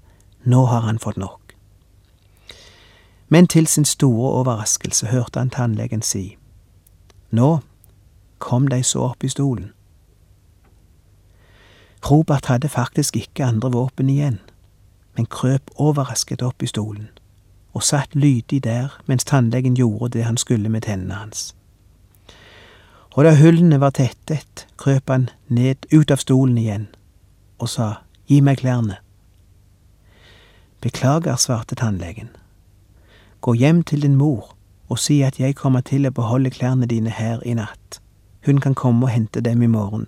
nå 0.43 0.65
har 0.65 0.80
han 0.80 1.00
fått 1.00 1.17
nok. 1.17 1.54
Men 3.30 3.48
til 3.48 3.67
sin 3.67 3.86
store 3.86 4.32
overraskelse 4.32 5.08
hørte 5.08 5.39
han 5.39 5.50
tannlegen 5.50 6.02
si, 6.02 6.38
Nå, 7.32 7.60
kom 8.39 8.67
de 8.67 8.84
så 8.84 9.00
opp 9.00 9.24
i 9.24 9.30
stolen. 9.30 9.72
Robert 12.12 12.46
hadde 12.46 12.69
faktisk 12.69 13.15
ikke 13.15 13.46
andre 13.46 13.72
våpen 13.72 14.10
igjen, 14.10 14.39
men 15.15 15.26
krøp 15.26 15.72
overrasket 15.76 16.41
opp 16.41 16.63
i 16.63 16.67
stolen 16.67 17.10
og 17.74 17.84
satt 17.84 18.15
lydig 18.15 18.63
der 18.63 19.00
mens 19.06 19.26
tannlegen 19.26 19.76
gjorde 19.76 20.10
det 20.17 20.24
han 20.24 20.38
skulle 20.38 20.69
med 20.69 20.82
tennene 20.82 21.13
hans. 21.13 21.56
Og 23.13 23.28
da 23.28 23.36
hullene 23.38 23.78
var 23.82 23.93
tettet, 23.93 24.65
krøp 24.78 25.10
han 25.10 25.30
ned 25.47 25.86
ut 25.93 26.12
av 26.12 26.21
stolen 26.23 26.58
igjen 26.58 26.88
og 27.62 27.69
sa 27.69 27.88
gi 28.28 28.39
meg 28.41 28.60
klærne. 28.63 28.97
Beklager, 30.82 31.38
svarte 31.38 31.78
tannlegen. 31.80 32.32
Gå 33.41 33.54
hjem 33.54 33.84
til 33.84 34.02
din 34.02 34.17
mor 34.17 34.56
og 34.89 34.99
si 34.99 35.21
at 35.23 35.39
jeg 35.39 35.56
kommer 35.56 35.86
til 35.86 36.08
å 36.08 36.13
beholde 36.15 36.52
klærne 36.52 36.89
dine 36.89 37.13
her 37.13 37.39
i 37.45 37.54
natt. 37.56 37.99
Hun 38.45 38.60
kan 38.60 38.76
komme 38.76 39.08
og 39.08 39.13
hente 39.13 39.41
dem 39.41 39.62
i 39.63 39.69
morgen. 39.71 40.08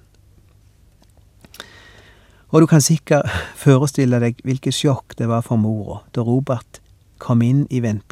Og 2.49 2.61
du 2.61 2.67
kan 2.67 2.81
sikkert 2.81 3.29
forestille 3.55 4.19
deg 4.19 4.41
hvilket 4.43 4.75
sjokk 4.75 5.15
det 5.19 5.29
var 5.31 5.45
for 5.45 5.59
mora 5.59 6.01
da 6.15 6.23
Robert 6.23 6.81
kom, 7.19 7.41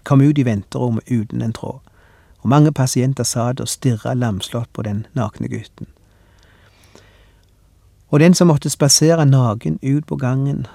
kom, 0.03 0.21
ut 0.21 0.39
i 0.39 0.45
venterommet 0.47 1.11
uten 1.11 1.41
en 1.41 1.53
tråd, 1.53 1.81
og 2.43 2.49
mange 2.49 2.71
pasienter 2.71 3.23
satt 3.23 3.61
og 3.63 3.71
stirra 3.71 4.13
lamslått 4.13 4.71
på 4.73 4.83
den 4.83 5.05
nakne 5.15 5.47
gutten. 5.47 5.87
Og 8.11 8.19
den 8.19 8.35
som 8.37 8.51
måtte 8.51 8.69
spasere 8.69 9.25
naken 9.25 9.79
ut 9.81 10.05
på 10.05 10.15
gangen 10.15 10.67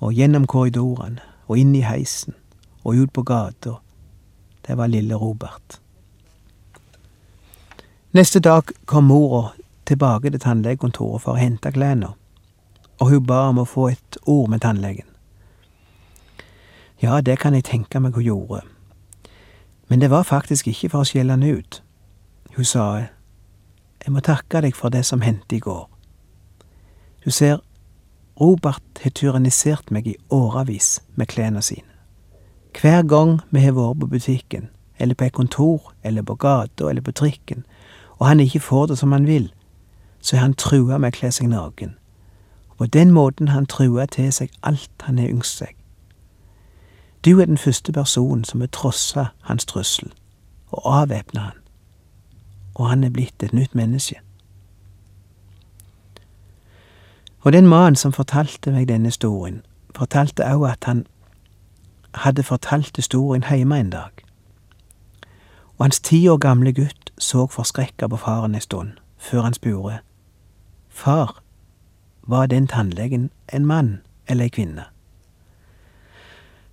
og 0.00 0.12
gjennom 0.12 0.46
korridorene 0.46 1.22
og 1.46 1.58
inn 1.58 1.74
i 1.78 1.86
heisen 1.86 2.34
og 2.82 2.98
ut 2.98 3.12
på 3.14 3.22
gata, 3.22 3.78
det 4.66 4.76
var 4.76 4.90
lille 4.90 5.14
Robert. 5.14 5.78
Neste 8.12 8.40
dag 8.40 8.68
kom 8.84 9.04
mora 9.08 9.52
tilbake 9.88 10.30
til 10.30 10.42
tannlegekontoret 10.42 11.22
for 11.22 11.32
å 11.32 11.40
hente 11.40 11.72
klærne, 11.72 12.12
og 13.00 13.08
hun 13.08 13.24
ba 13.26 13.46
om 13.48 13.62
å 13.62 13.68
få 13.68 13.88
et 13.94 14.18
ord 14.26 14.50
med 14.50 14.60
tannlegen. 14.66 15.06
Ja, 17.02 17.20
det 17.20 17.38
kan 17.40 17.54
jeg 17.54 17.64
tenke 17.70 18.02
meg 18.02 18.14
hun 18.18 18.26
gjorde, 18.26 18.60
men 19.92 20.00
det 20.00 20.10
var 20.10 20.22
faktisk 20.22 20.70
ikke 20.70 20.88
for 20.88 21.04
å 21.04 21.04
skjelle 21.04 21.34
han 21.34 21.42
ut. 21.44 21.82
Hun 22.56 22.64
sa, 22.64 22.84
jeg 24.00 24.12
må 24.14 24.22
takke 24.24 24.62
deg 24.64 24.72
for 24.72 24.88
det 24.88 25.02
som 25.04 25.20
hendte 25.20 25.58
i 25.58 25.60
går. 25.60 25.82
Du 27.20 27.28
ser, 27.28 27.58
Robert 28.40 29.02
har 29.02 29.12
tyrannisert 29.12 29.92
meg 29.92 30.08
i 30.08 30.14
årevis 30.32 31.02
med 31.12 31.28
klærne 31.28 31.60
sine. 31.60 31.84
Hver 32.72 33.04
gang 33.04 33.34
vi 33.50 33.66
har 33.66 33.76
vært 33.76 34.00
på 34.00 34.08
butikken, 34.14 34.70
eller 34.96 35.14
på 35.14 35.28
et 35.28 35.36
kontor, 35.36 35.92
eller 36.02 36.24
på 36.24 36.38
gata, 36.40 36.88
eller 36.88 37.04
på 37.04 37.12
trikken, 37.12 37.60
og 38.16 38.30
han 38.30 38.40
ikke 38.40 38.64
får 38.64 38.86
det 38.86 38.98
som 39.02 39.12
han 39.12 39.28
vil, 39.28 39.52
så 40.24 40.38
har 40.38 40.46
han 40.46 40.56
trua 40.56 40.96
med 40.96 41.12
å 41.12 41.18
kle 41.20 41.34
seg 41.36 41.52
naken. 41.52 41.92
Og 42.70 42.80
på 42.86 42.90
den 42.96 43.12
måten 43.12 43.52
har 43.52 43.60
han 43.60 43.68
trua 43.68 44.08
til 44.08 44.32
seg 44.32 44.56
alt 44.64 45.04
han 45.04 45.20
har 45.20 45.28
ynsket 45.28 45.66
seg. 45.66 45.81
Du 47.24 47.40
er 47.40 47.44
den 47.44 47.58
første 47.58 47.92
personen 47.92 48.44
som 48.44 48.60
har 48.60 48.66
trossa 48.66 49.24
hans 49.40 49.64
trussel, 49.64 50.12
og 50.70 51.02
avvæpna 51.02 51.40
han, 51.40 51.58
og 52.74 52.88
han 52.88 53.04
er 53.04 53.10
blitt 53.10 53.42
et 53.42 53.52
nytt 53.52 53.74
menneske. 53.74 54.14
Og 57.40 57.52
den 57.52 57.66
mannen 57.66 57.96
som 57.96 58.12
fortalte 58.12 58.72
meg 58.72 58.88
denne 58.88 59.06
historien, 59.06 59.62
fortalte 59.94 60.46
òg 60.46 60.66
at 60.70 60.84
han 60.84 61.06
hadde 62.14 62.42
fortalt 62.42 62.96
historien 62.96 63.44
hjemme 63.50 63.80
en 63.80 63.90
dag, 63.90 64.10
og 65.78 65.84
hans 65.84 66.00
ti 66.00 66.28
år 66.28 66.38
gamle 66.38 66.72
gutt 66.72 67.12
så 67.18 67.46
forskrekka 67.46 68.08
på 68.08 68.16
faren 68.16 68.54
en 68.54 68.60
stund, 68.60 68.90
før 69.18 69.42
han 69.42 69.54
spurte, 69.54 69.98
Far, 70.88 71.42
var 72.22 72.46
den 72.46 72.66
tannlegen 72.66 73.30
en 73.52 73.66
mann 73.66 74.00
eller 74.26 74.44
ei 74.44 74.48
kvinne. 74.48 74.91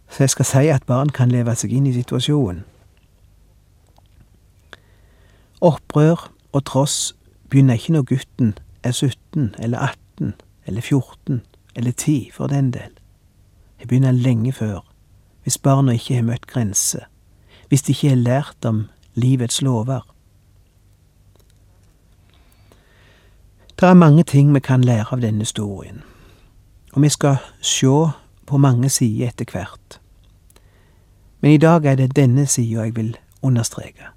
Så 0.10 0.24
jeg 0.24 0.30
skal 0.30 0.46
si 0.46 0.68
at 0.74 0.84
barn 0.84 1.10
kan 1.10 1.32
leve 1.32 1.56
seg 1.56 1.74
inn 1.74 1.88
i 1.88 1.94
situasjonen. 1.94 2.64
Opprør 5.62 6.30
og 6.52 6.66
tross 6.66 7.16
begynner 7.50 7.76
ikke 7.76 7.94
når 7.94 8.06
gutten 8.14 8.54
er 8.84 8.92
17 8.92 9.56
eller 9.60 9.80
18 9.80 10.34
eller 10.66 10.82
14 10.82 11.42
eller 11.76 11.92
10 11.92 12.30
for 12.34 12.48
den 12.48 12.72
del. 12.72 12.92
Det 13.80 13.88
begynner 13.88 14.12
lenge 14.12 14.54
før, 14.54 14.80
hvis 15.44 15.58
barna 15.58 15.92
ikke 15.92 16.16
har 16.16 16.24
møtt 16.24 16.48
grenser, 16.48 17.06
hvis 17.68 17.82
de 17.82 17.92
ikke 17.92 18.10
har 18.10 18.16
lært 18.16 18.66
om 18.66 18.88
livets 19.16 19.62
lover. 19.62 20.02
Det 23.80 23.88
er 23.88 23.94
mange 23.94 24.24
ting 24.24 24.54
vi 24.54 24.60
kan 24.60 24.84
lære 24.84 25.06
av 25.12 25.22
denne 25.22 25.40
historien, 25.40 26.04
og 26.94 27.02
vi 27.02 27.10
skal 27.10 27.38
sjå 27.62 28.10
på 28.46 28.58
mange 28.58 28.90
sider 28.90 29.28
etter 29.28 29.46
hvert. 29.52 29.99
Men 31.42 31.52
i 31.52 31.58
dag 31.58 31.86
er 31.86 31.96
det 31.96 32.16
denne 32.16 32.46
sida 32.46 32.84
jeg 32.84 32.96
vil 32.96 33.18
understreke. 33.42 34.12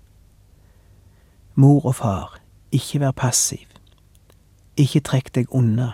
Mor 1.55 1.87
og 1.87 1.95
far, 1.95 2.39
ikke 2.73 3.01
vær 3.01 3.11
passiv. 3.11 3.67
Ikke 4.77 5.01
trekk 5.01 5.35
deg 5.35 5.51
unna. 5.55 5.93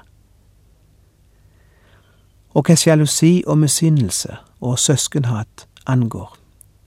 Og 2.55 2.65
hva 2.65 2.77
sjalusi 2.79 3.43
og 3.47 3.59
misunnelse 3.59 4.39
og 4.61 4.79
søskenhat 4.79 5.67
angår, 5.87 6.37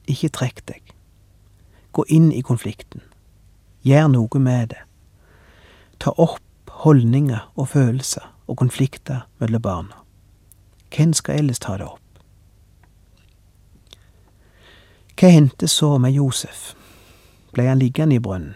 ikke 0.07 0.29
trekk 0.29 0.63
deg. 0.67 0.81
Gå 1.91 2.05
inn 2.07 2.31
i 2.31 2.41
konflikten. 2.41 3.01
Gjør 3.83 4.07
noe 4.07 4.39
med 4.39 4.71
det. 4.73 4.81
Ta 5.99 6.13
opp 6.17 6.41
holdninger 6.83 7.51
og 7.55 7.67
følelser 7.75 8.25
og 8.47 8.57
konflikter 8.57 9.27
mellom 9.39 9.61
barna. 9.61 9.97
Hvem 10.95 11.13
skal 11.13 11.43
ellers 11.43 11.59
ta 11.59 11.77
det 11.77 11.85
opp? 11.85 12.00
Hva 15.21 15.29
hendte 15.29 15.67
så 15.67 15.99
med 16.01 16.15
Josef? 16.17 16.71
Ble 17.53 17.67
han 17.67 17.77
liggende 17.77 18.15
i 18.15 18.21
brønnen? 18.25 18.55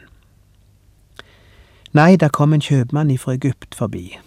Nei, 1.93 2.15
der 2.17 2.32
kom 2.34 2.56
en 2.56 2.63
kjøpmann 2.65 3.12
ifra 3.13 3.36
Egypt 3.36 3.78
forbi, 3.78 4.17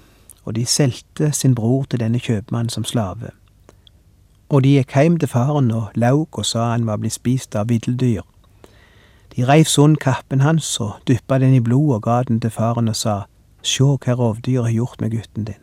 og 0.44 0.54
de 0.54 0.62
solgte 0.62 1.32
sin 1.34 1.56
bror 1.58 1.88
til 1.90 1.98
denne 1.98 2.20
kjøpmannen 2.22 2.70
som 2.70 2.84
slave. 2.86 3.32
Og 4.54 4.62
de 4.62 4.76
gikk 4.76 4.94
heim 4.94 5.16
til 5.18 5.32
faren 5.32 5.72
og 5.74 5.98
laug 5.98 6.38
og 6.38 6.46
sa 6.46 6.68
han 6.70 6.86
var 6.86 7.02
blitt 7.02 7.16
spist 7.18 7.58
av 7.58 7.72
villdyr. 7.74 8.22
De 9.34 9.42
reiv 9.42 9.66
sund 9.66 9.98
kappen 9.98 10.46
hans 10.46 10.70
og 10.78 10.94
dyppa 11.10 11.40
den 11.42 11.58
i 11.58 11.60
blod 11.60 11.96
og 11.96 12.02
ga 12.06 12.22
den 12.30 12.38
til 12.38 12.54
faren 12.54 12.94
og 12.94 13.00
sa, 13.02 13.24
Sjå 13.66 13.96
hva 13.98 14.14
rovdyret 14.14 14.70
har 14.70 14.76
gjort 14.78 15.00
med 15.02 15.10
gutten 15.10 15.50
din. 15.50 15.62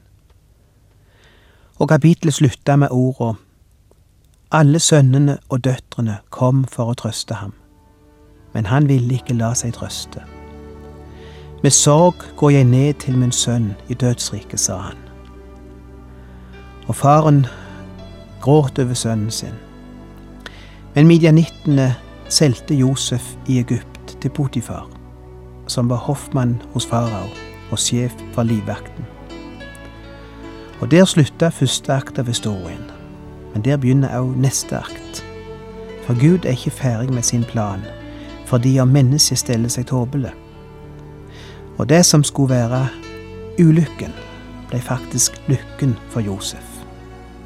Og 1.80 1.88
kapitlet 1.88 2.36
slutta 2.36 2.76
med 2.76 2.92
orda 2.92 3.38
Alle 4.56 4.80
sønnene 4.80 5.34
og 5.50 5.66
døtrene 5.66 6.14
kom 6.32 6.62
for 6.72 6.88
å 6.88 6.94
trøste 6.96 7.36
ham, 7.36 7.52
men 8.54 8.70
han 8.72 8.86
ville 8.88 9.18
ikke 9.18 9.36
la 9.36 9.50
seg 9.52 9.74
trøste. 9.76 10.24
Med 11.60 11.76
sorg 11.76 12.24
går 12.40 12.54
jeg 12.54 12.70
ned 12.70 13.02
til 13.04 13.18
min 13.20 13.36
sønn 13.36 13.74
i 13.92 13.98
dødsriket, 14.00 14.62
sa 14.64 14.78
han. 14.86 15.04
Og 16.88 16.96
faren 16.96 17.44
gråt 18.40 18.80
over 18.80 18.96
sønnen 18.96 19.32
sin. 19.32 19.60
Men 20.96 21.12
midjanittene 21.12 21.92
solgte 22.32 22.80
Josef 22.80 23.34
i 23.52 23.60
Egypt 23.60 24.16
til 24.22 24.32
Potifar, 24.32 24.88
som 25.68 25.92
var 25.92 26.08
hoffmann 26.08 26.62
hos 26.72 26.88
farao 26.88 27.28
og 27.74 27.80
sjef 27.90 28.16
for 28.32 28.48
livvakten. 28.48 29.04
Og 30.80 30.92
der 30.96 31.04
slutta 31.04 31.52
første 31.52 31.92
akt 31.92 32.24
av 32.24 32.32
historien, 32.32 32.95
men 33.56 33.64
der 33.64 33.78
begynner 33.80 34.12
òg 34.20 34.34
neste 34.36 34.76
akt. 34.76 35.22
For 36.04 36.18
Gud 36.20 36.44
er 36.44 36.58
ikke 36.58 36.76
ferdig 36.76 37.14
med 37.16 37.24
sin 37.24 37.46
plan, 37.48 37.86
fordi 38.46 38.74
om 38.84 38.92
mennesket 38.92 39.40
steller 39.40 39.72
seg 39.72 39.88
tåpelig. 39.88 40.34
Og 41.80 41.88
det 41.88 42.02
som 42.06 42.24
skulle 42.24 42.52
være 42.52 42.82
ulykken, 43.64 44.12
ble 44.68 44.82
faktisk 44.84 45.40
lykken 45.48 45.96
for 46.12 46.20
Josef. 46.20 46.68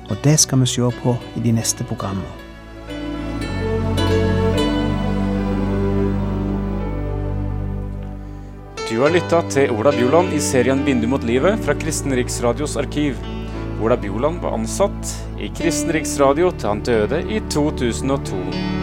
Og 0.09 0.17
det 0.25 0.39
skal 0.41 0.63
vi 0.63 0.71
se 0.73 0.89
på 1.03 1.15
i 1.37 1.45
de 1.45 1.53
neste 1.53 1.85
programmene. 1.85 2.25
Du 8.89 8.97
har 9.05 9.13
lytta 9.13 9.45
til 9.53 9.69
Ola 9.77 9.93
Bjoland 9.93 10.33
i 10.33 10.41
serien 10.41 10.81
'Vindu 10.81 11.07
mot 11.07 11.21
livet' 11.21 11.61
fra 11.61 11.77
Kristen 11.77 12.15
Riksradios 12.17 12.77
arkiv. 12.77 13.15
Ola 13.81 13.95
Bjoland 13.95 14.41
var 14.41 14.57
ansatt 14.57 15.28
i 15.39 15.49
Kristen 15.55 15.93
Riksradio 15.95 16.51
til 16.51 16.69
han 16.69 16.83
døde 16.83 17.23
i 17.31 17.39
2002. 17.51 18.78